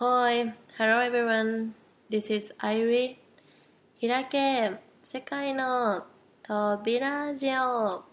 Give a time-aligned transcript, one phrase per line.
[0.00, 1.74] Hi, hello everyone.
[2.10, 3.16] This is Irie.
[4.00, 6.04] 開け世界の
[6.42, 8.04] 扉ジオ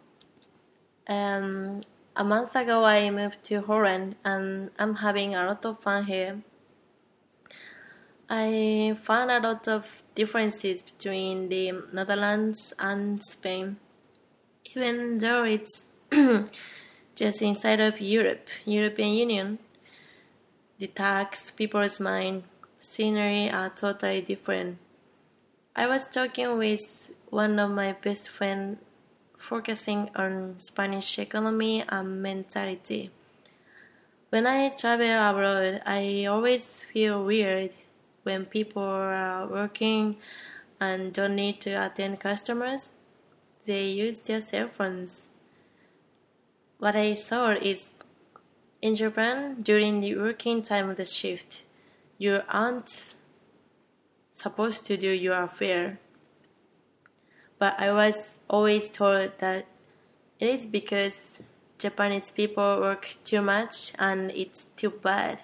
[1.06, 1.82] Um,
[2.16, 6.42] a month ago I moved to Holland and I'm having a lot of fun here.
[8.30, 13.78] I found a lot of differences between the Netherlands and Spain.
[14.74, 15.84] Even though it's
[17.16, 19.60] just inside of Europe, European Union,
[20.79, 22.45] the tax, people's mind,
[22.79, 24.79] scenery are totally different.
[25.75, 28.79] I was talking with one of my best friends
[29.37, 33.11] focusing on Spanish economy and mentality.
[34.31, 37.71] When I travel abroad, I always feel weird
[38.23, 40.17] when people are working
[40.81, 42.91] and don't need to attend customers.
[43.65, 45.27] They use their cell phones.
[46.79, 47.91] What I saw is
[48.81, 51.63] in Japan, during the working time of the shift,
[52.17, 53.15] you aren't
[54.33, 55.99] supposed to do your affair.
[57.59, 59.67] But I was always told that
[60.39, 61.39] it is because
[61.79, 65.41] Japanese people work too much and it's too bad.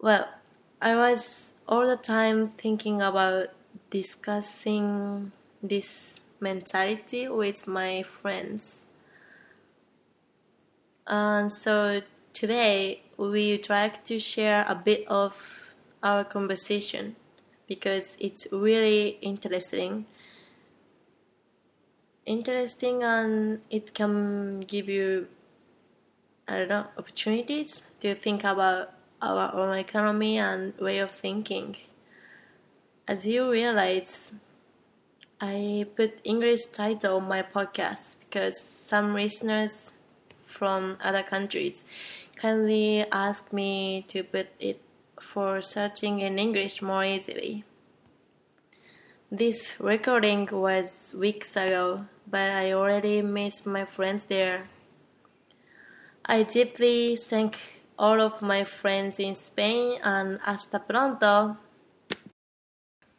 [0.00, 0.28] Well,
[0.80, 3.48] I was all the time thinking about
[3.90, 8.85] discussing this mentality with my friends.
[11.06, 15.34] And so today we would like to share a bit of
[16.02, 17.16] our conversation
[17.66, 20.06] because it's really interesting.
[22.24, 25.28] Interesting and it can give you
[26.48, 31.76] I don't know opportunities to think about our own economy and way of thinking.
[33.08, 34.30] As you realize,
[35.40, 39.90] I put English title on my podcast because some listeners
[40.56, 41.84] from other countries
[42.36, 44.80] kindly asked me to put it
[45.20, 47.64] for searching in English more easily.
[49.30, 54.68] This recording was weeks ago, but I already miss my friends there.
[56.24, 57.58] I deeply thank
[57.98, 61.56] all of my friends in Spain and hasta pronto.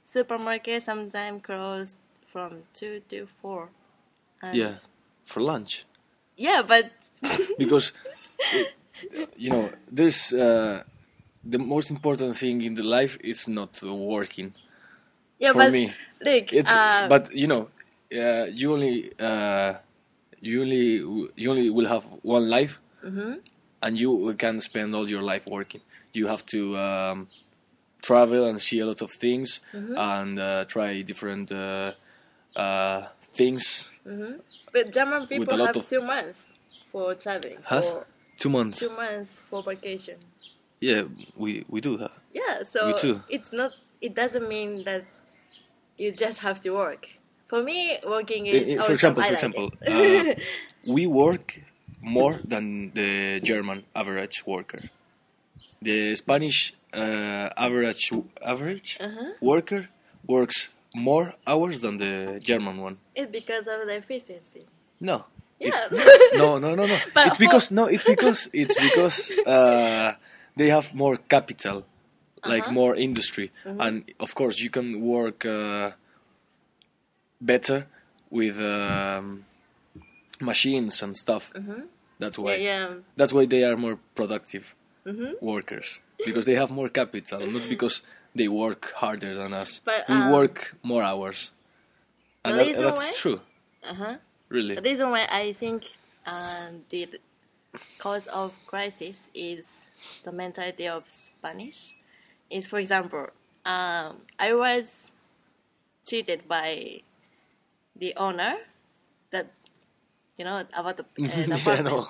[0.05, 3.69] Supermarket sometimes closed from 2 to 4.
[4.41, 4.75] And Yeah,
[5.25, 5.85] for lunch
[6.37, 6.91] Yeah, but
[7.57, 7.93] because
[9.37, 10.83] you know there's uh,
[11.43, 14.53] the most important thing in the life is not working
[15.39, 15.93] yeah, for but me.
[16.21, 17.69] look, It's uh, but you know
[18.15, 19.75] uh, you only uh,
[20.41, 23.33] you only you only will have one life, Mm-hmm.
[23.81, 25.81] and you can spend all your life working.
[26.13, 27.27] You have to um,
[28.01, 29.93] travel and see a lot of things Mm-hmm.
[29.95, 31.91] and uh, try different uh,
[32.55, 33.91] uh, things.
[34.73, 36.39] but German people have two months
[36.91, 37.57] for traveling.
[37.63, 37.81] Huh?
[37.81, 38.05] For
[38.37, 38.79] Two months.
[38.79, 40.17] two months for vacation.
[40.79, 41.03] Yeah,
[41.35, 42.11] we we do that.
[42.33, 43.21] Yeah, so Me too.
[43.29, 43.71] it's not.
[43.99, 45.03] It doesn't mean that
[45.97, 47.07] you just have to work.
[47.47, 50.33] For me, working is for example, for like example, uh,
[50.95, 51.61] we work
[52.01, 54.81] more than the German average worker.
[55.81, 58.11] The Spanish uh, average
[58.53, 59.31] average Uh-huh.
[59.41, 59.89] worker
[60.27, 62.97] works more hours than the German one.
[63.15, 64.61] it's because of the efficiency.
[64.99, 65.25] No.
[65.59, 65.71] Yeah.
[65.91, 66.97] It's, no, no, no, no.
[67.13, 67.85] But it's because no.
[67.85, 70.13] It's because it's because uh,
[70.55, 71.85] they have more capital,
[72.45, 72.71] like Uh-huh.
[72.79, 73.81] more industry, Mm-hmm.
[73.81, 75.91] and of course you can work uh,
[77.41, 77.87] better
[78.29, 79.45] with um,
[80.39, 81.51] machines and stuff.
[82.19, 82.53] That's why.
[82.55, 82.63] Mm-hmm.
[82.63, 82.95] yeah, yeah.
[83.15, 84.75] That's why they are more productive
[85.05, 85.33] Mm-hmm.
[85.39, 88.01] workers because they have more capital, not because
[88.35, 89.79] they work harder than us.
[89.85, 91.51] But, we um, work more hours,
[92.43, 93.39] and that, that's why- true.
[93.87, 94.17] Uh-huh.
[94.49, 94.75] Really.
[94.75, 95.85] The reason why I think
[96.25, 97.19] uh, the
[97.99, 99.65] cause of crisis is
[100.23, 101.95] the mentality of Spanish
[102.49, 103.27] is, for example,
[103.65, 105.07] um, I was
[106.05, 107.01] cheated by
[107.95, 108.55] the owner
[109.31, 109.51] that
[110.37, 112.07] you know about the, uh, the apartment,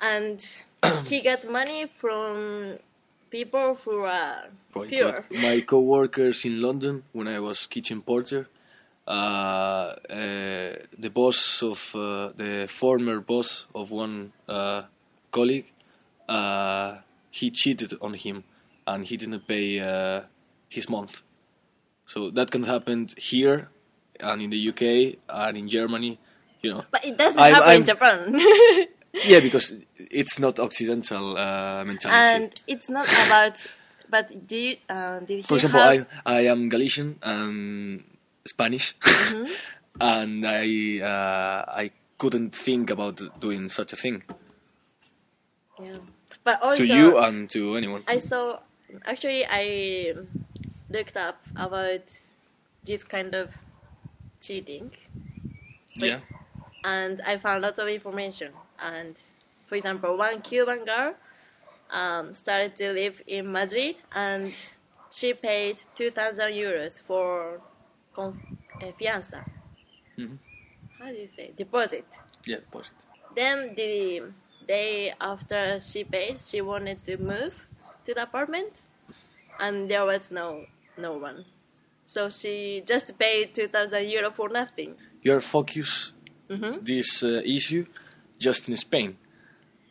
[0.00, 0.44] and
[1.06, 2.78] he got money from
[3.30, 4.44] people who are
[4.86, 5.24] pure.
[5.30, 8.48] My co-workers in London, when I was kitchen porter,
[9.06, 14.82] the boss of uh, the former boss of one uh,
[15.30, 15.70] colleague,
[16.28, 16.96] uh,
[17.30, 18.44] he cheated on him,
[18.86, 20.22] and he didn't pay uh,
[20.68, 21.22] his month.
[22.06, 23.68] So that can happen here,
[24.20, 26.18] and in the UK, and in Germany.
[26.62, 28.40] You know, But it doesn't I'm- happen I'm- in Japan.
[29.24, 29.74] yeah, because
[30.10, 32.34] it's not Occidental uh, mentality.
[32.44, 33.58] and it's not about.
[34.08, 38.04] But do you, uh, did For example, have, I I am Galician and
[38.46, 39.52] Spanish, Mm-hmm.
[40.00, 44.22] and I uh, I couldn't think about doing such a thing.
[45.82, 45.98] Yeah.
[46.44, 48.04] But also, to you and to anyone.
[48.06, 48.60] I saw.
[49.04, 50.14] Actually, I
[50.90, 52.02] looked up about
[52.84, 53.50] this kind of
[54.40, 54.92] cheating,
[55.96, 56.20] yeah.
[56.84, 58.52] and I found lots of information.
[58.80, 59.16] And
[59.66, 61.14] for example, one Cuban girl
[61.90, 64.54] um, started to live in Madrid, and
[65.12, 67.60] she paid two thousand euros for
[68.16, 68.44] conf-
[68.82, 69.40] uh, fianza.
[70.18, 70.38] Mhm.
[70.98, 72.06] How do you say deposit?
[72.46, 73.04] Yeah, positive.
[73.34, 74.22] Then the
[74.66, 77.54] day after she paid, she wanted to move
[78.06, 78.72] to the apartment,
[79.60, 80.64] and there was no
[80.96, 81.44] no one.
[82.04, 84.90] So she just paid two thousand euro for nothing.
[85.22, 86.12] You're focused
[86.48, 86.84] Mhm.
[86.84, 87.84] this uh, issue
[88.38, 89.16] just in Spain.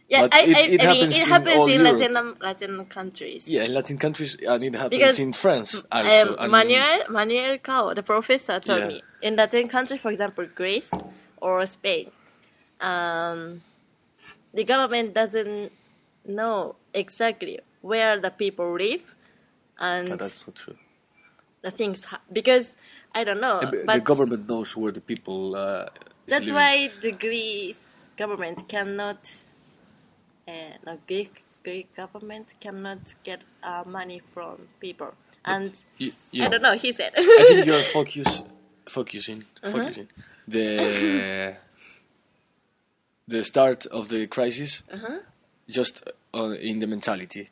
[0.08, 1.84] Yeah, But I, it- I, it I mean, happens in all in.
[1.84, 3.48] Latin Latin countries.
[3.48, 6.36] Yeah, in Latin countries, and it happens Because, in France also.
[6.38, 8.88] Um, Manuel Manuel Cao, the professor, told Yeah.
[8.90, 10.92] me in Latin countries, for example, Greece
[11.42, 12.12] or Spain,
[12.82, 13.62] um,
[14.54, 15.72] the government doesn't
[16.26, 19.16] know exactly where the people live,
[19.80, 20.78] and that's not true.
[21.62, 22.76] the things ha- because
[23.14, 23.60] I don't know.
[23.86, 25.56] but the government knows where the people.
[25.56, 25.88] Uh,
[26.28, 26.56] that's living.
[26.56, 27.84] why the Greece
[28.18, 29.30] government cannot,
[30.48, 30.52] uh,
[30.86, 35.14] no Greek Greek government cannot get uh, money from people,
[35.44, 36.76] and You, you I don't know.
[36.78, 37.12] He said.
[37.18, 38.44] I think you're focus,
[38.88, 39.72] focusing, Uh-huh.
[39.72, 40.08] focusing
[40.48, 41.56] the
[43.28, 45.20] the start of the crisis Uh-huh.
[45.70, 47.50] just uh, in the mentality,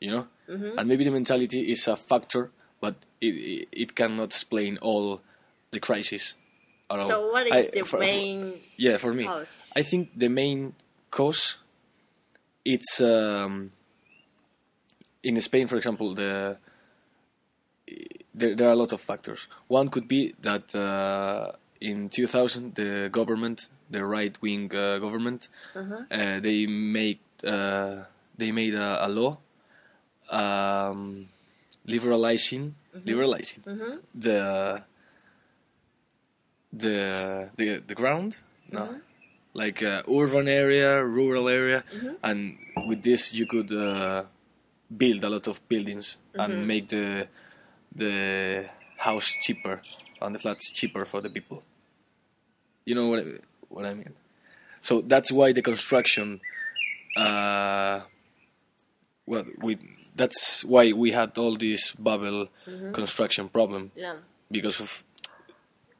[0.00, 0.78] you know, Mm-hmm.
[0.78, 2.50] and maybe the mentality is a factor,
[2.80, 5.20] but it it, it cannot explain all
[5.70, 6.34] the crisis.
[6.90, 7.06] at all.
[7.08, 9.46] So what is I- the for- for- main yeah, for me, cause?
[9.76, 10.74] I think the main
[11.12, 11.54] cause
[12.74, 13.72] it's um,
[15.22, 16.56] in Spain, for example, the
[18.34, 19.48] there, there are a lot of factors.
[19.68, 25.48] One could be that uh, in 2000 the government, the right wing uh, government,
[26.10, 28.04] uh, they made uh,
[28.38, 29.38] they made a, a law
[30.30, 31.28] um,
[31.86, 32.74] liberalizing
[33.04, 33.62] liberalizing
[34.14, 34.82] the
[36.72, 38.36] the the the ground
[38.70, 39.00] no
[39.52, 41.82] like uh, urban area rural area
[42.22, 42.56] and
[42.86, 44.24] with this you could uh,
[44.96, 47.26] build a lot of buildings and make the
[47.94, 48.66] the
[48.98, 49.82] house cheaper
[50.20, 51.62] and the flats cheaper for the people.
[52.84, 53.24] You know what I,
[53.68, 54.14] what I mean?
[54.82, 56.40] So that's why the construction
[57.16, 58.00] uh,
[59.26, 59.78] well we
[60.14, 62.48] that's why we had all this bubble
[62.92, 63.90] construction problem.
[63.96, 64.16] Yeah.
[64.50, 65.04] because of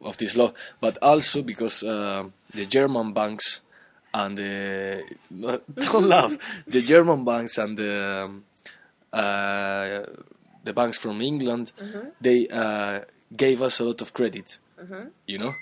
[0.01, 2.25] of this law, but also because uh,
[2.55, 3.61] the German banks
[4.13, 5.05] and the
[5.93, 6.37] don't laugh
[6.67, 8.45] the German banks and the um,
[9.13, 10.01] uh,
[10.65, 11.73] the banks from England
[12.21, 13.01] they uh,
[13.37, 14.59] gave us a lot of credit,
[15.27, 15.55] you know,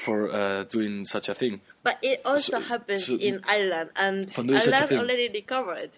[0.00, 1.60] for uh, doing such a thing.
[1.82, 5.28] But it also So- happens so- in Ireland, and For doing such a Ireland already
[5.32, 5.90] recovered.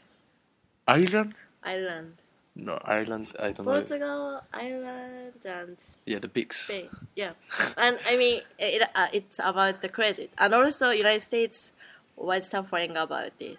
[0.86, 1.34] Ireland?
[1.62, 2.14] Ireland,
[2.58, 3.28] No, Ireland.
[3.38, 3.72] I don't know.
[3.72, 6.46] Portugal, Ireland, and Yeah, the.
[6.50, 6.90] Spain.
[7.14, 7.32] Yeah,
[7.76, 11.72] and I mean it, uh, it's about the credit, and also United States
[12.16, 13.58] was suffering about this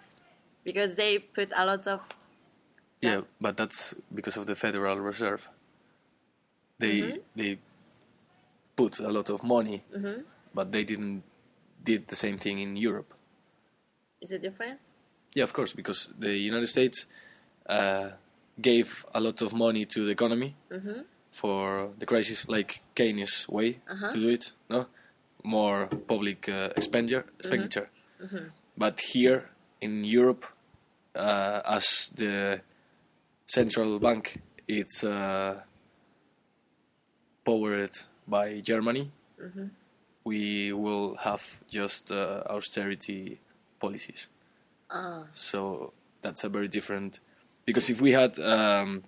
[0.64, 2.00] because they put a lot of
[3.00, 5.48] Yeah, but that's because of the Federal Reserve.
[6.78, 7.58] They they
[8.76, 9.82] put a lot of money,
[10.54, 11.22] but they didn't
[11.82, 13.14] did the same thing in Europe.
[14.20, 14.78] is it different?
[15.34, 17.06] Yeah, of course, because the United States
[17.66, 18.10] uh,
[18.60, 20.54] gave a lot of money to the economy
[21.30, 23.78] for the crisis, like Keynes' way
[24.12, 24.52] to do it.
[24.68, 24.86] No,
[25.42, 27.24] more public uh, expenditure.
[27.38, 27.88] expenditure.
[28.76, 29.50] But here
[29.80, 30.44] in Europe,
[31.14, 32.60] uh, as the
[33.46, 35.60] central bank, it's uh,
[37.44, 37.92] powered
[38.28, 39.10] by Germany.
[40.24, 43.40] We will have just uh, austerity
[43.80, 44.28] policies.
[44.90, 47.20] Ah, So that's a very different.
[47.66, 49.04] Because if we had um,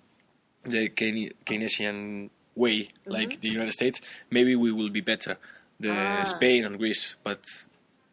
[0.63, 5.37] the Keynesian way, like the United States, maybe we will be better.
[5.79, 6.23] The Ah.
[6.23, 7.41] Spain and Greece, but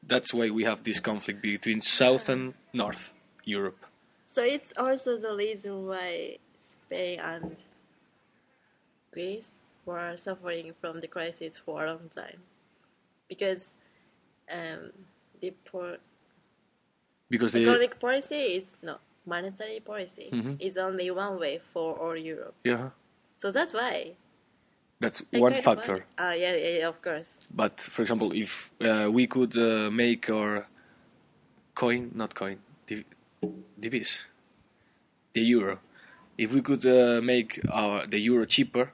[0.03, 3.13] that's why we have this conflict between South and North
[3.45, 3.87] Europe.
[4.33, 7.57] so it's also the reason why Spain and
[9.13, 9.51] Greece
[9.85, 12.41] were suffering from the crisis for a long time
[13.29, 13.75] because
[14.51, 14.93] um,
[15.41, 15.99] the por-
[17.29, 20.57] Because they, economic policy is no monetary policy Mhm.
[20.59, 22.55] is only one way for all Europe.
[22.65, 22.91] yeah,
[23.37, 24.17] So that's why.
[25.01, 26.05] that's I one factor.
[26.19, 27.39] Ah, yeah, yeah, yeah, of course.
[27.51, 30.67] But for example, if uh, we could uh, make our
[31.75, 33.05] coin, not coin, div-
[33.81, 34.25] divis,
[35.33, 35.79] the euro,
[36.37, 38.93] if we could uh, make our the euro cheaper,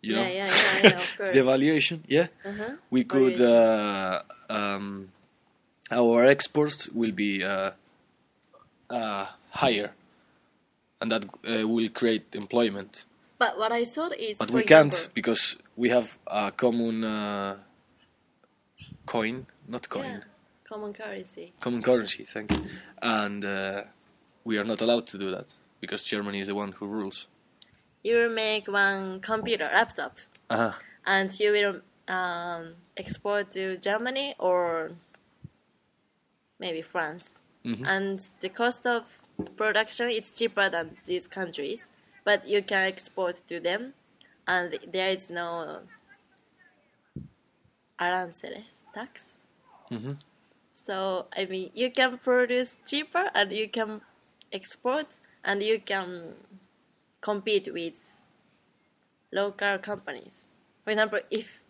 [0.00, 1.34] you yeah, know, yeah, yeah, yeah, of course.
[1.34, 2.76] the valuation, yeah, uh-huh.
[2.90, 5.08] we could uh, um,
[5.90, 7.72] our exports will be uh,
[8.90, 9.92] uh, higher,
[11.00, 13.04] and that uh, will create employment.
[13.38, 17.56] But what I thought is, But we can't because we have a common uh,
[19.06, 20.20] coin, not coin, Yeah,
[20.68, 21.52] common currency.
[21.60, 22.26] common currency.
[22.32, 22.64] Thank you,
[23.02, 23.82] and uh,
[24.44, 25.46] we are not allowed to do that
[25.80, 27.26] because Germany is the one who rules.
[28.02, 30.16] You will make one computer laptop,
[30.50, 30.72] Uh-huh.
[31.06, 31.80] and you will
[32.14, 34.92] um, export to Germany or
[36.58, 37.40] maybe France.
[37.64, 37.86] Mhm.
[37.86, 39.04] And the cost of
[39.56, 41.88] production is cheaper than these countries,
[42.24, 43.94] but you can export to them,
[44.46, 45.80] and there is no
[47.98, 49.32] aranceles tax.
[49.90, 50.18] Mhm.
[50.74, 54.02] So I mean, you can produce cheaper, and you can
[54.52, 56.34] export, and you can
[57.20, 57.94] compete with
[59.32, 60.44] local companies.
[60.84, 61.60] For example, if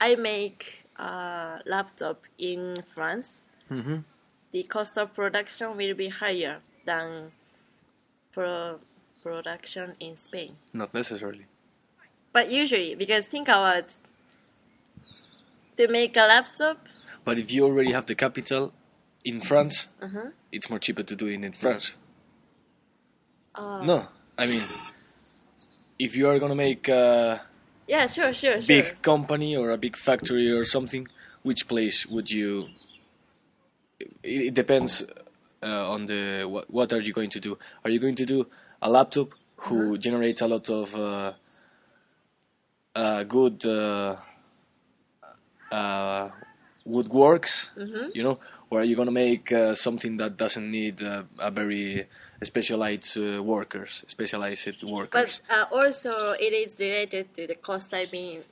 [0.00, 4.04] I make a laptop in France, Mhm.
[4.52, 7.32] The cost of production will be higher than
[8.32, 8.80] pro-
[9.22, 10.56] production in Spain.
[10.72, 11.46] Not necessarily.
[12.32, 13.86] But usually, because think about
[15.76, 16.88] to make a laptop,
[17.24, 18.72] But if you already have the capital
[19.24, 21.94] in France, uh-huh, it's more cheaper to do it in France.
[23.54, 24.62] uh, No, I mean,
[25.98, 27.42] if you are gonna make a
[27.86, 28.66] yeah, sure, sure, sure.
[28.68, 31.08] big company or a big factory or something,
[31.42, 32.68] which place would you?
[34.00, 35.04] It, it depends
[35.62, 37.58] uh, on the what, what are you going to do.
[37.84, 38.46] Are you going to do
[38.82, 41.32] a laptop who generates a lot of uh,
[42.94, 44.16] uh, good uh,
[45.70, 46.28] uh,
[46.86, 47.68] woodworks?
[48.14, 48.38] You know,
[48.70, 52.06] or are you gonna make uh, something that doesn't need uh, a very
[52.42, 55.40] specialized uh, workers, specialized workers?
[55.48, 57.92] But uh, also, it is related to the cost.
[57.92, 58.42] I mean,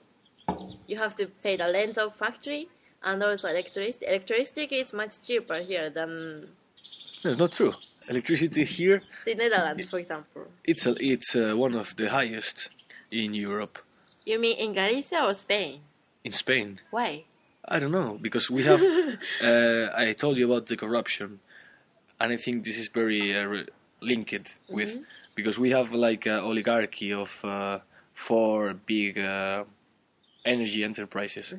[0.87, 2.69] you have to pay the rent of factory
[3.03, 4.07] and also electricity.
[4.07, 6.49] Electricity is much cheaper here than
[7.25, 7.75] No, it's not true.
[8.09, 10.47] Electricity here, the Netherlands, for example.
[10.65, 12.71] it's a, it's uh, one of the highest
[13.11, 13.79] in Europe.
[14.25, 15.81] You mean in Galicia or Spain?
[16.25, 17.25] In Spain, Why?
[17.67, 18.81] I don't know because we have.
[19.43, 21.41] uh, I told you about the corruption,
[22.19, 23.65] and I think this is very uh,
[24.01, 24.97] linked with
[25.35, 27.81] because we have like an oligarchy of uh,
[28.15, 29.65] four big uh,
[30.47, 31.55] energy enterprises,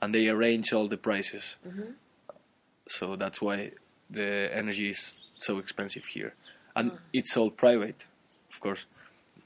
[0.00, 1.56] and they arrange all the prices.
[2.88, 3.72] So that's why
[4.10, 6.32] the energy is so expensive here,
[6.74, 8.06] and it's all private,
[8.50, 8.86] of course.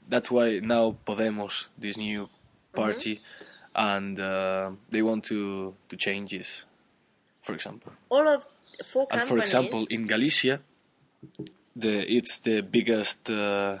[0.07, 2.29] That's why now Podemos, this new
[2.73, 3.21] party,
[3.75, 6.65] and uh, they want to to change this.
[7.41, 8.43] For example, All of
[8.87, 9.19] four companies.
[9.19, 10.61] and for example, in Galicia,
[11.75, 13.79] the it's the biggest uh,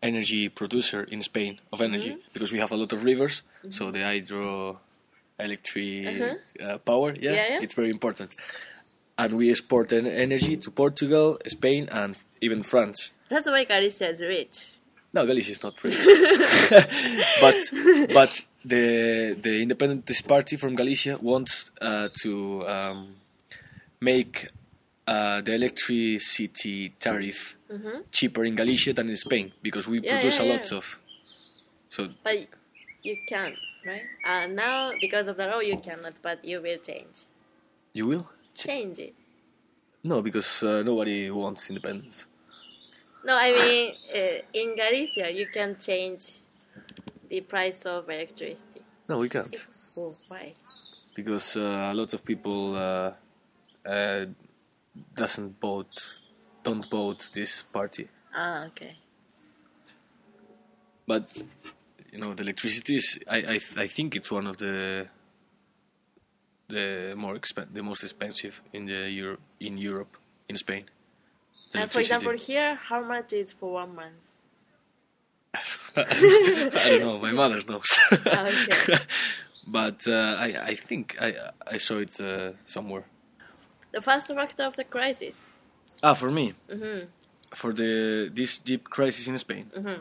[0.00, 2.32] energy producer in Spain of energy Mm-hmm.
[2.32, 4.78] because we have a lot of rivers, so the hydro
[5.44, 7.60] electric uh, power, yeah, Yeah, yeah.
[7.62, 8.34] it's very important.
[9.18, 13.12] And we export energy to Portugal, Spain, and even France.
[13.28, 14.74] That's why Galicia is rich.
[15.14, 15.98] No, Galicia is not rich,
[17.40, 17.56] but
[18.14, 23.16] but the the Independentist Party from Galicia wants uh, to um,
[24.00, 24.48] make
[25.06, 27.56] uh, the electricity tariff
[28.10, 30.04] cheaper in Galicia than in Spain because we Mm-hmm.
[30.06, 30.78] Yeah, produce yeah, a lot yeah.
[30.78, 30.98] of.
[31.88, 32.36] So But
[33.02, 33.54] you can,
[33.86, 34.02] right?
[34.24, 37.26] Uh, now, because of the law, you cannot, but you will change.
[37.92, 39.14] you will Change it.
[40.04, 42.26] no because uh, nobody wants independence.
[43.24, 46.22] No, I mean, uh, in Galicia, you can change
[47.28, 48.82] the price of electricity.
[49.08, 49.56] No, we can't
[49.96, 50.52] Oh, why?
[51.14, 53.12] because uh, a lot of people uh,
[53.88, 54.26] uh,
[55.14, 56.20] doesn't vote,
[56.62, 58.08] don't vote this party.
[58.34, 58.96] Ah, okay.
[61.06, 61.24] but
[62.12, 65.08] you know the electricity is I, I I think it's one of the
[66.68, 70.16] the more expen- the most expensive in the Euro- in Europe
[70.48, 70.84] in Spain.
[71.74, 74.22] And for example, here, how much is for one month?
[75.96, 77.18] I don't know.
[77.18, 77.98] My mother knows.
[78.26, 78.98] Ah, okay.
[79.66, 81.34] but uh, I I think I
[81.66, 83.04] I saw it uh, somewhere.
[83.92, 85.36] The first factor of the crisis.
[86.02, 87.00] Ah, for me, hmm
[87.54, 89.70] for the this deep crisis in Spain.
[89.74, 90.00] hmm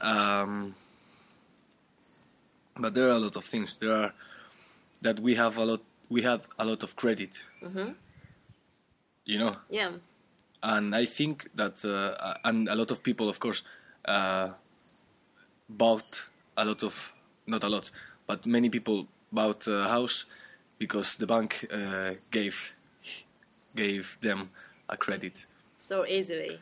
[0.00, 0.74] Um,
[2.78, 3.76] but there are a lot of things.
[3.76, 4.12] There are
[5.02, 5.80] that we have a lot.
[6.08, 7.42] We have a lot of credit.
[7.62, 7.92] hmm
[9.24, 9.92] You know, Yeah.
[10.62, 13.62] and I think that uh, and a lot of people, of course,
[14.06, 14.48] uh,
[15.68, 16.24] bought
[16.56, 17.12] a lot of
[17.46, 17.90] not a lot,
[18.26, 20.24] but many people bought a house
[20.78, 22.74] because the bank uh, gave
[23.76, 24.50] gave them
[24.88, 25.46] a credit
[25.78, 26.60] So easily.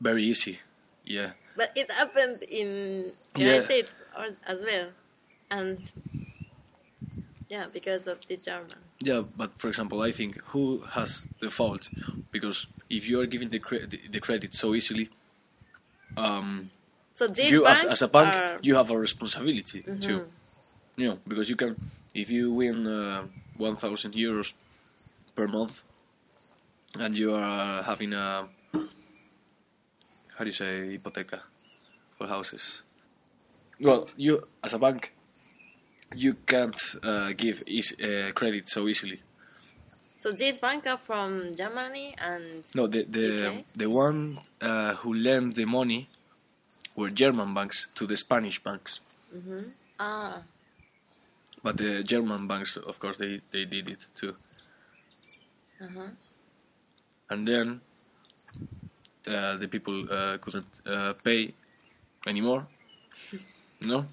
[0.00, 0.58] very easy.
[1.06, 3.04] Yeah, But it happened in
[3.36, 3.44] Yeah.
[3.46, 3.92] United States
[4.46, 4.88] as well,
[5.54, 5.78] and
[7.48, 8.78] yeah, because of the German.
[9.00, 11.90] Yeah, but for example, I think who has the fault?
[12.32, 15.10] Because if you are giving the cre- the, credit so easily,
[16.16, 16.70] um,
[17.14, 20.00] So you as, as a bank, are, you have a responsibility Mhm.
[20.00, 20.20] too.
[20.96, 21.76] You know, because you can,
[22.14, 23.26] if you win uh,
[23.58, 24.52] one thousand euros
[25.34, 25.82] per month,
[26.98, 28.48] and you are having a
[30.34, 31.40] how do you say hipoteca
[32.18, 32.82] for houses?
[33.80, 35.13] Well, you as a bank,
[36.14, 39.20] you can't uh, give eas- uh, credit so easily.
[40.22, 43.64] so these banks from Germany and No, the the Okay.
[43.76, 46.08] the one uh, who lent the money
[46.96, 49.00] were German banks to the Spanish banks.
[49.32, 49.62] hmm
[49.98, 50.42] ah
[51.64, 54.32] But the German banks, of course, they, they did it too.
[55.80, 56.08] uh-huh.
[57.30, 57.80] And then
[59.26, 61.54] uh, the people uh, couldn't uh, pay
[62.26, 62.66] anymore.
[63.80, 64.04] no?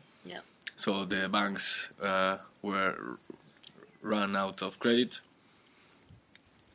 [0.81, 2.95] So the banks uh, were
[4.01, 5.21] run out of credit.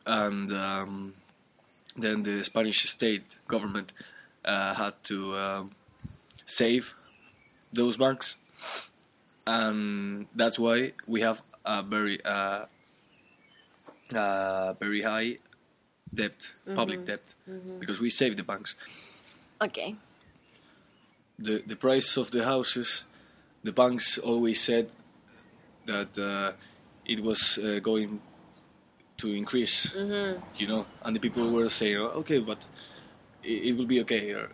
[0.06, 1.12] And um,
[1.96, 3.90] then the Spanish state government
[4.44, 5.70] uh, had to um,
[6.44, 6.92] save
[7.72, 8.36] those banks.
[9.44, 12.66] And that's why we have a very uh,
[14.14, 15.38] uh, very high
[16.14, 16.36] debt,
[16.76, 17.06] public Mhm.
[17.06, 17.80] debt, Mhm.
[17.80, 18.76] because we save the banks.
[19.60, 19.96] Okay.
[21.40, 23.04] The the price of the houses,
[23.66, 24.90] the banks always said
[25.86, 26.52] that uh,
[27.04, 28.20] it was uh, going
[29.18, 32.66] to increase, hmm you know, and the people were saying, "Oh, okay, but
[33.42, 34.50] it, it will be okay, or,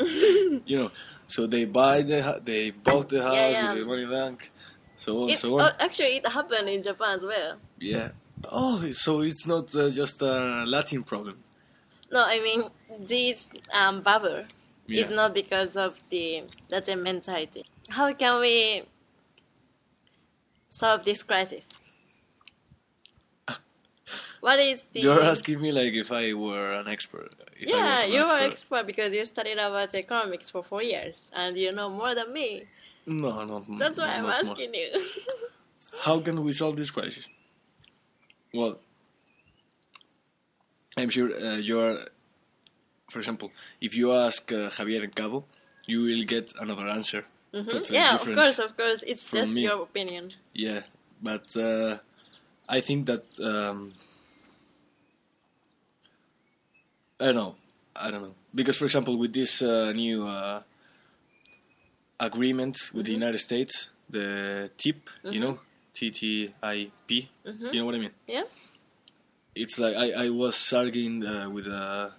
[0.66, 0.90] you know.
[1.26, 3.62] So they buy the they bought the house Yeah, yeah.
[3.72, 4.50] with the money bank,
[4.96, 5.72] so on, It, so on.
[5.80, 7.56] actually, it happened in Japan as well.
[7.78, 8.08] Yeah.
[8.50, 11.36] Oh, so it's not uh, just a Latin problem.
[12.10, 12.64] No, I mean
[13.00, 14.44] this um, bubble
[14.86, 15.04] Yeah.
[15.04, 17.64] is not because of the Latin mentality.
[17.88, 18.82] How can we
[20.68, 21.64] solve this crisis?
[24.40, 25.00] What is the?
[25.00, 27.34] You're asking me like if I were an expert.
[27.58, 28.52] If yeah, an you are expert.
[28.52, 32.64] expert because you studied about economics for four years and you know more than me.
[33.06, 33.64] No, not.
[33.78, 34.90] That's why I'm asking you.
[36.00, 37.26] How can we solve this crisis?
[38.52, 38.78] Well,
[40.96, 41.98] I'm sure uh, you're.
[43.10, 45.44] For example, if you ask uh, Javier Cabo,
[45.86, 47.24] you will get another answer.
[47.54, 47.70] Mhm.
[47.70, 49.02] Totally Yeah, of course, of course.
[49.06, 49.62] It's just me.
[49.62, 50.32] your opinion.
[50.52, 50.82] Yeah,
[51.22, 51.98] but uh,
[52.68, 53.94] I think that um,
[57.20, 57.54] I don't know.
[57.94, 60.62] I don't know because, for example, with this uh, new uh,
[62.18, 63.22] agreement with the Mm-hmm.
[63.22, 65.58] United States, the TIP, you know,
[65.94, 67.72] TTIP, Mhm.
[67.72, 68.10] you know what I mean?
[68.26, 68.44] Yeah.
[69.54, 72.10] It's like I, I was arguing uh, with uh,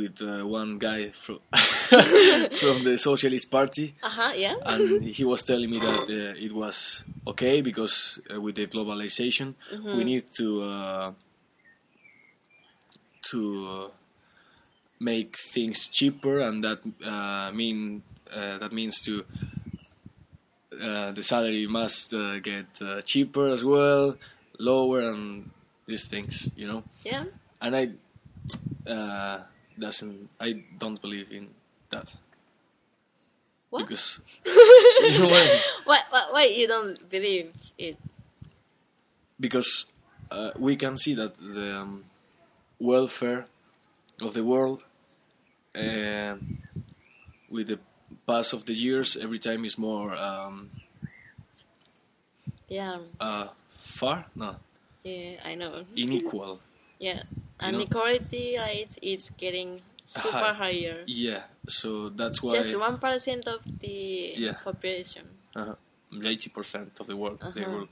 [0.00, 1.38] with uh, one guy from
[2.60, 4.32] from the Socialist Party Uh huh.
[4.44, 4.54] Yeah.
[4.72, 7.96] and he was telling me that uh, it was okay because
[8.32, 9.96] uh, with the globalization Mm-hmm.
[9.96, 11.08] we need to uh,
[13.30, 13.88] to uh,
[14.98, 19.24] make things cheaper and that uh, mean uh, that means to
[20.80, 24.16] uh, the salary must uh, get uh, cheaper as well
[24.58, 25.50] lower and
[25.86, 27.24] these things you know yeah.
[27.60, 27.84] and I
[28.90, 29.38] uh,
[29.80, 31.48] doesn't I don't believe in
[31.90, 32.14] that
[33.70, 33.82] What?
[33.88, 35.60] because you know what I mean?
[35.84, 37.96] Why, why, why you don't believe it?
[39.40, 39.86] because
[40.30, 42.04] uh, we can see that the um,
[42.78, 43.46] welfare
[44.20, 44.82] of the world
[45.74, 46.34] uh,
[47.50, 47.78] with the
[48.26, 50.70] pass of the years every time is more um,
[52.68, 52.98] Yeah.
[53.18, 53.48] uh,
[53.80, 54.56] far no
[55.04, 55.84] Yeah, I know.
[55.96, 56.60] unequal
[57.00, 57.22] Yeah.
[57.62, 57.78] You know?
[57.78, 60.52] Inequality rate is getting super High.
[60.52, 60.98] higher.
[61.06, 64.54] yeah so that's why Just one percent of the Yeah.
[64.64, 65.26] population.
[65.54, 65.74] uh,
[66.12, 67.70] 80% of the world the Uh-huh.
[67.72, 67.88] world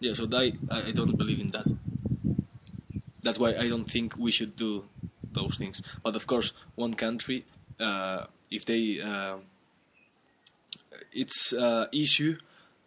[0.00, 1.66] yeah so I, I don't believe in that
[3.22, 4.84] that's why I don't think we should do
[5.32, 7.44] those things but of course one country
[7.80, 9.36] uh, if they uh,
[11.12, 12.36] it's uh, issue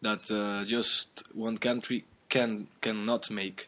[0.02, 3.68] that uh, just one country can cannot make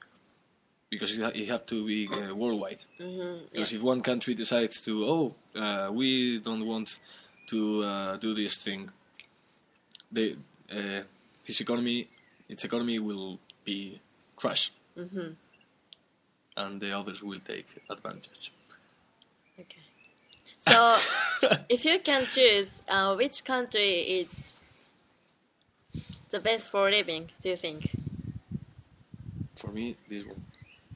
[0.92, 3.46] because it, ha- it have to be uh, worldwide Mm-hmm.
[3.52, 5.26] because if one country decides to oh
[5.56, 7.00] uh, we don't want
[7.48, 8.92] to uh, do this thing
[10.12, 10.36] they
[10.78, 11.02] uh,
[11.44, 12.08] his economy
[12.50, 14.00] its economy will be
[14.36, 15.30] crushed Mm-hmm.
[16.58, 18.52] and the others will take advantage
[19.60, 19.82] Okay.
[20.68, 20.98] So,
[21.70, 24.54] if you can choose, uh, which country is
[26.30, 27.30] the best for living?
[27.42, 27.92] Do you think?
[29.56, 30.44] for me this one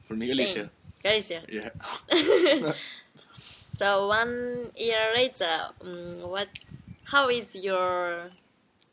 [0.06, 0.38] for me Spain.
[0.38, 0.70] Galicia
[1.04, 1.42] Galicia.
[1.50, 1.70] yeah
[3.78, 6.48] So one year later, um, what?
[7.12, 8.32] How is your?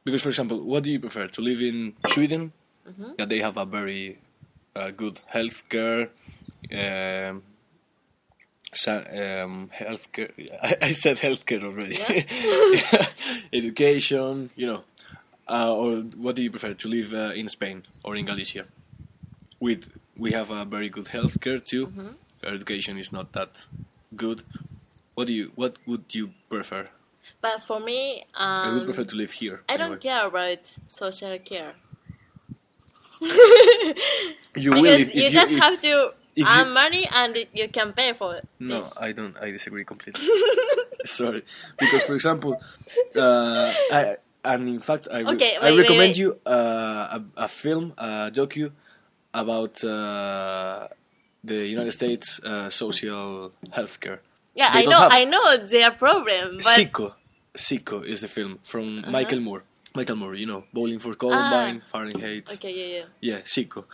[0.04, 2.52] because for example what do you prefer to live in Sweden
[2.90, 3.16] Mhm.
[3.16, 4.18] that they have a very
[4.74, 6.08] uh, good healthcare,
[6.72, 7.42] um,
[8.88, 10.30] um, healthcare.
[10.62, 11.96] I, I said healthcare already.
[13.52, 14.82] Education, you know.
[15.48, 18.64] Uh, or what do you prefer to live uh, in Spain or in Galicia?
[19.60, 21.92] With we have a very good healthcare too.
[22.44, 23.62] Our education is not that
[24.16, 24.42] good.
[25.14, 25.52] What do you?
[25.54, 26.88] What would you prefer?
[27.40, 29.62] But for me, I would um, prefer to live here.
[29.68, 31.74] I don't care about social care.
[33.20, 33.28] You
[34.54, 37.68] because will if, you if just if- have to if earn you- money and you
[37.68, 38.48] can pay for it.
[38.58, 38.92] No, this.
[38.96, 39.36] I don't.
[39.38, 40.26] I disagree completely.
[41.04, 41.42] Sorry,
[41.78, 42.60] because for example,
[43.16, 46.16] uh, I and in fact I, re- Okay, I wait, wait, recommend wait.
[46.16, 48.70] you uh, a, a film, a docu
[49.34, 50.88] about uh,
[51.44, 54.18] the United States uh, social healthcare.
[54.54, 57.12] yeah, they I know, have- I know their problem, but Sicko,
[57.56, 59.62] Sicko is the film from Michael Moore.
[59.94, 62.50] Michael Moore, you know, Bowling for Columbine, Fahrenheit.
[62.54, 63.04] okay, yeah, yeah.
[63.20, 63.84] Yeah, Sicko.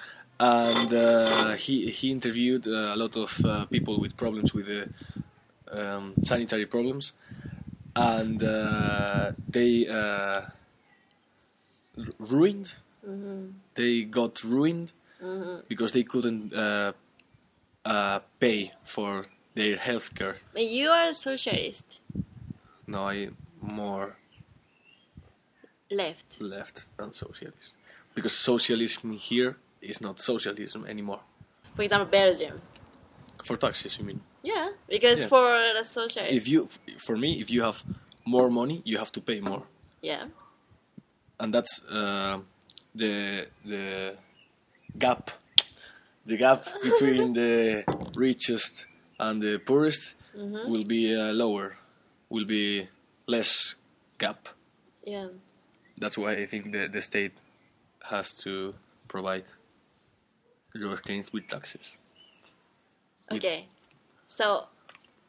[0.41, 4.89] And uh, he he interviewed uh, a lot of uh, people with problems with the
[5.73, 7.13] um, sanitary problems,
[7.97, 10.43] and uh, they uh,
[11.97, 12.73] ru- ruined.
[13.75, 14.93] They got ruined
[15.69, 16.93] because they couldn't uh,
[17.85, 20.37] uh, pay for their health care.
[20.53, 21.85] But you are a socialist,
[22.87, 23.29] No, I
[23.61, 24.17] more
[25.91, 26.41] left.
[26.41, 27.77] left than socialist
[28.15, 31.21] because socialism here is not socialism anymore.
[31.75, 32.61] For example, Belgium.
[33.45, 34.21] For taxes, you mean?
[34.43, 35.29] Yeah, because Yeah.
[35.29, 37.83] for the socialist, if you for me if you have
[38.25, 39.63] more money you have to pay more
[40.03, 40.27] yeah,
[41.41, 42.39] and that's uh,
[42.95, 44.17] the the
[44.99, 45.31] gap.
[46.27, 47.85] The gap between the
[48.17, 48.87] richest
[49.19, 51.77] and the poorest will be uh, lower
[52.29, 52.87] will be
[53.27, 53.75] less
[54.19, 54.49] gap.
[55.05, 55.29] Yeah.
[56.03, 57.33] that's why i think the, the state
[58.13, 58.75] has to
[59.09, 59.45] provide
[60.75, 61.97] those things with taxes.
[63.31, 63.67] With- Okay,
[64.29, 64.67] so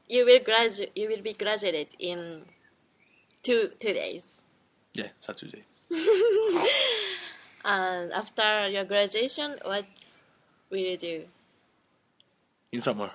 [0.07, 0.91] you will graduate.
[0.95, 2.19] You will be graduated in
[3.45, 4.23] two two days,
[4.93, 5.63] yeah saturday
[7.65, 9.85] and after your graduation, what
[10.69, 11.23] will you do
[12.71, 13.11] in summer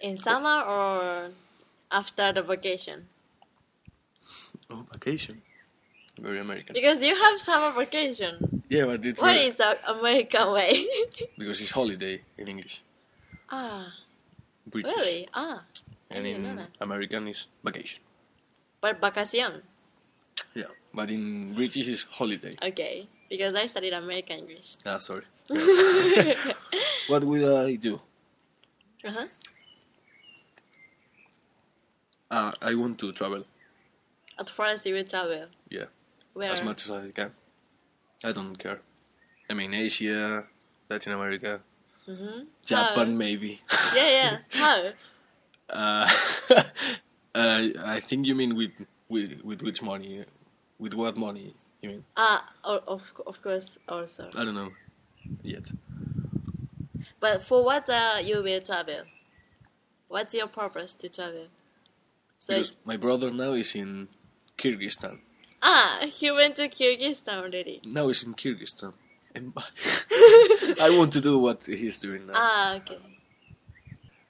[0.00, 1.30] in summer or
[1.90, 3.06] after the vacation?
[4.70, 5.42] oh vacation
[6.20, 8.62] very american Because you have summer vacation.
[8.68, 10.86] yeah but it's What very- is the American way?
[11.38, 12.80] because it's holiday in English.
[13.50, 13.86] ah,
[14.66, 14.92] British.
[14.96, 15.28] really?
[15.34, 15.64] Ah,
[16.10, 16.68] And in.
[16.80, 18.00] American is vacation.
[18.80, 19.62] But vacation.
[20.54, 20.68] Yeah.
[20.92, 22.54] But in British is holiday.
[22.60, 24.76] Okay, because I studied American English.
[24.84, 25.24] Ah, sorry.
[27.08, 27.98] what will I do?
[29.08, 29.26] Uh-huh.
[32.30, 33.44] Uh, I want to travel.
[34.38, 35.46] At first, you will travel.
[35.70, 35.88] Yeah.
[36.34, 36.52] Where?
[36.52, 37.30] As much as I can.
[38.22, 38.80] I don't care.
[39.48, 40.44] I mean, Asia,
[40.90, 41.60] Latin America,
[42.08, 42.40] Mm-hmm.
[42.66, 43.60] Japan, maybe.
[43.94, 44.36] Yeah, yeah.
[44.50, 44.88] How?
[45.70, 46.10] uh,
[47.34, 47.62] uh,
[47.96, 48.72] I think you mean with,
[49.08, 50.24] with with which money?
[50.78, 51.54] With what money?
[51.82, 52.04] You mean?
[52.16, 54.30] Ah, o- of of course, also.
[54.36, 54.70] I don't know
[55.42, 55.64] yet.
[57.20, 59.02] But for what uh, you will travel?
[60.08, 61.46] What's your purpose to travel?
[62.38, 64.08] So Because my brother now is in
[64.58, 65.18] Kyrgyzstan.
[65.62, 67.80] ah, he went to Kyrgyzstan already.
[67.84, 68.92] Now he's in Kyrgyzstan.
[69.34, 69.52] And
[70.80, 72.98] I want to do what he's doing now, Ah, okay.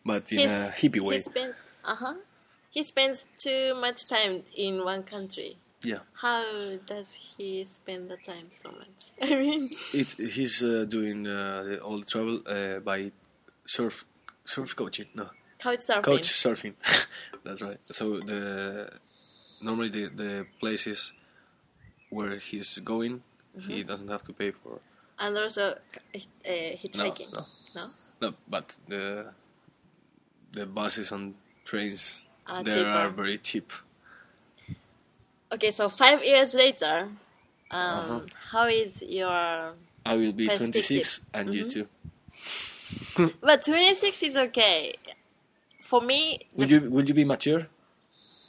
[0.06, 1.16] but in He's- a hippie way.
[1.16, 2.14] He spends uh huh.
[2.70, 5.58] He spends too much time in one country.
[5.84, 6.44] Yeah, How
[6.86, 9.12] does he spend the time so much?
[9.22, 13.10] I mean, it's he's uh, doing uh, the- all the travel uh, by
[13.64, 14.04] surf
[14.44, 15.06] surf coaching.
[15.14, 16.02] No, couch surfing.
[16.02, 16.74] coach surfing.
[17.44, 17.80] That's right.
[17.90, 18.88] So the
[19.60, 21.12] normally the the places
[22.10, 23.22] where he's going,
[23.58, 23.70] Mm-hmm.
[23.70, 24.78] he doesn't have to pay for.
[25.18, 25.76] And also uh,
[26.14, 26.18] No,
[26.80, 27.32] hitchhiking.
[27.32, 27.42] no,
[27.74, 27.86] No?
[28.22, 28.34] no.
[28.48, 29.26] But the
[30.52, 33.72] the buses and trains Are there are very cheap.
[35.52, 37.08] Okay, so five years later,
[37.70, 38.20] um, Uh-huh.
[38.50, 39.74] how is your?
[40.04, 41.70] I will be 26 and you Mhm.
[41.70, 41.86] too.
[43.40, 44.96] But twenty six is okay.
[45.82, 47.66] For me, Would you would you be mature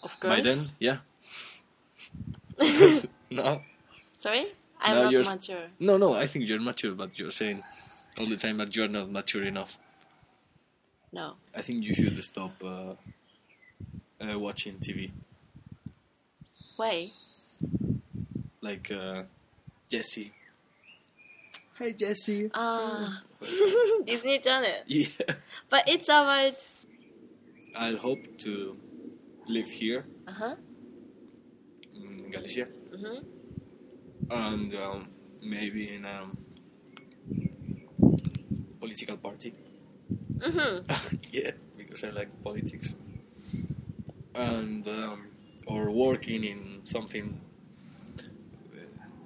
[0.03, 0.31] of course.
[0.33, 0.71] by then?
[0.79, 0.97] Yeah.
[3.31, 3.61] no,
[4.19, 4.47] Sorry,
[4.79, 5.67] I'm No, not you're mature.
[5.79, 6.13] no, no.
[6.15, 7.61] I think you're mature, but you're saying
[8.19, 9.77] all the time that you're not mature enough.
[11.11, 11.35] No.
[11.55, 12.95] I think you should stop uh,
[14.23, 15.11] uh, watching TV,
[16.77, 17.09] Why?
[18.61, 19.23] like uh,
[19.89, 20.31] Jesse.
[21.79, 22.49] Hi, Jesse.
[22.53, 23.21] Ah,
[24.07, 24.83] Disney Channel.
[24.87, 25.07] Yeah.
[25.69, 26.55] But it's about.
[27.75, 28.77] I'll hope to
[29.47, 30.55] live here Uh huh.
[31.93, 33.19] in Galicia, Mhm.
[34.31, 35.09] and um,
[35.43, 36.37] maybe in um,
[38.79, 39.53] political party.
[40.37, 40.85] Mm-hmm.
[41.33, 42.93] yeah, because I like politics.
[44.35, 45.32] And um,
[45.65, 47.39] or working in something
[48.19, 48.79] uh,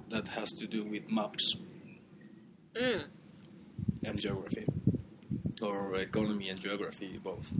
[0.08, 1.56] that has to do with maps
[2.74, 3.04] Mm.
[4.04, 4.64] and geography,
[5.60, 7.54] or economy and geography both,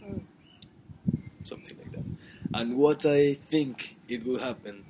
[0.00, 0.22] Mm.
[1.42, 2.04] something like that.
[2.54, 4.84] And what I think it will happen,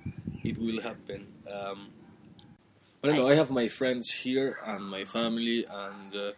[0.44, 1.26] it will happen.
[1.50, 1.88] Um,
[3.02, 3.28] I don't know.
[3.28, 6.32] I have my friends here and my family, and uh,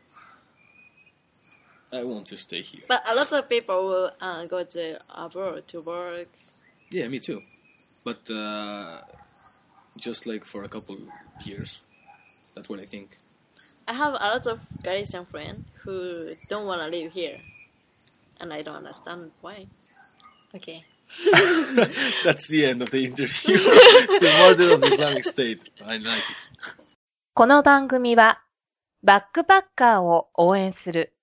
[1.93, 2.85] I want to stay here.
[2.87, 6.29] But a lot of people will uh, go to abroad to work.
[6.92, 7.40] Yeah, me too.
[8.05, 9.00] But uh,
[9.98, 10.96] just like for a couple
[11.44, 11.83] years.
[12.55, 13.09] That's what I think.
[13.88, 17.38] I have a lot of Galician friends who don't want to live here,
[18.40, 19.66] and I don't understand why.
[20.55, 20.85] Okay.
[22.24, 23.57] That's the end of the interview.
[23.57, 25.61] the model of the Islamic State.
[25.85, 26.50] I like it.
[27.35, 28.42] この番組は、
[29.02, 31.14] バックパッカーを応援する、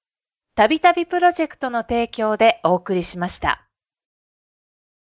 [0.56, 3.69] たびたびプロジェクトの提供でお送りしました。